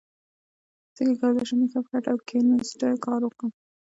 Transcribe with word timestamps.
څنګه 0.95 1.15
کولی 1.21 1.43
شم 1.49 1.59
د 1.61 1.65
کپ 1.73 1.85
کټ 1.91 2.05
او 2.11 2.17
کینوسټر 2.27 2.93
کار 3.05 3.19
وکړم 3.23 3.51